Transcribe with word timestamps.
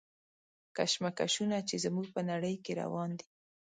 کشمکشونه 0.75 1.57
چې 1.67 1.75
زموږ 1.83 2.07
په 2.15 2.21
نړۍ 2.29 2.55
کې 2.63 2.71
روان 2.81 3.09
دي. 3.19 3.27